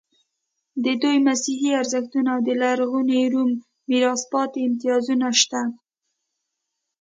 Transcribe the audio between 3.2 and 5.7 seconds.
روم میراث پاتې امتیازونه شته.